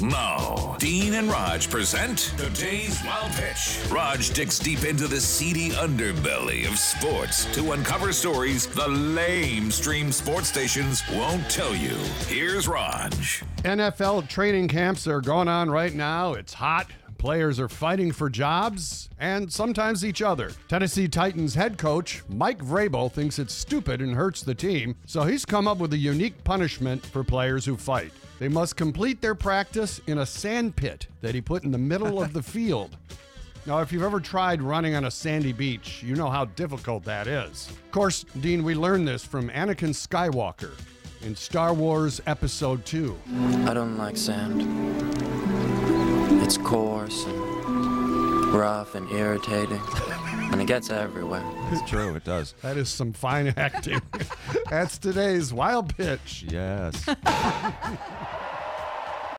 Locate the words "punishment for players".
26.44-27.64